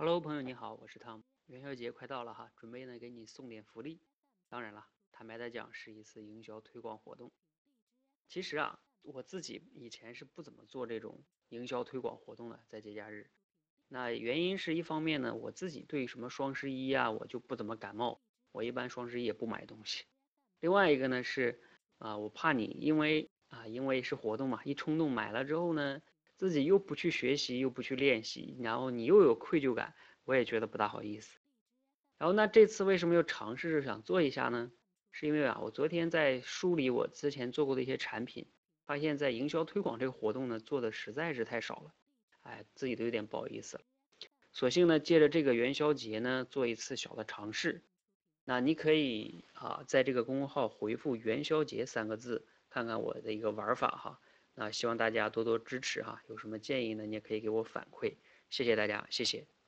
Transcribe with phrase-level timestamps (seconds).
[0.00, 1.24] Hello，朋友你好，我是汤姆。
[1.48, 4.00] 元宵节快到了哈，准备呢给你送点福利。
[4.48, 7.30] 当然了，坦白的讲是一次营销推广活动。
[8.26, 13.30] 其实啊，我自己以前是不怎么做这种营销推广活动的，在节假日。
[13.88, 18.22] 那原因是一方面呢，我自己对什么双十一啊，我就不怎么感冒，
[18.52, 20.06] 我一般双十一也不买东西。
[20.60, 21.60] 另外一个呢是
[21.98, 26.00] 啊，我怕你因为啊，因为是活动嘛，一冲动买了之后呢。
[26.40, 29.94] 自己又不去学习，又不去练习，然后你又有愧疚感，
[30.24, 31.38] 我也觉得不大好意思。
[32.16, 34.72] 然后那这次为什么又尝试着想做一下呢？
[35.12, 38.46] 是因为啊，我昨天在梳理我之前做过的一些产品，
[38.86, 41.92] 发现，在营销推广这个活动呢，做的实在是太少了，
[42.40, 43.82] 哎，自己都有点不好意思了。
[44.54, 47.84] 索性呢，借着这个元宵节呢，做一次小的尝试。
[48.46, 54.20] 那你可以啊，在这个公众号回复“元宵节”三个字，看看我的一个玩法哈。
[54.54, 57.06] 那希望大家多多支持哈，有什么建议呢？
[57.06, 58.16] 你也可以给我反馈，
[58.50, 59.59] 谢谢大家，谢谢。